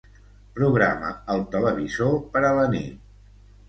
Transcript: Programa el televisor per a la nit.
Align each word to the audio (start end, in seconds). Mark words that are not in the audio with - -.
Programa 0.59 1.13
el 1.35 1.45
televisor 1.53 2.13
per 2.35 2.47
a 2.53 2.55
la 2.61 2.69
nit. 2.77 3.11